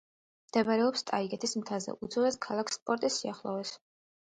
მდებარეობს 0.47 1.05
ტაიგეტის 1.11 1.55
მთაზე, 1.61 1.97
უძველეს 2.09 2.41
ქალაქ 2.49 2.77
სპარტის 2.81 3.23
სიახლოვეს. 3.23 3.81